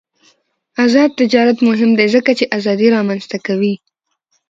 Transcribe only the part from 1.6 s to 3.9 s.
مهم دی ځکه چې ازادي رامنځته کوي.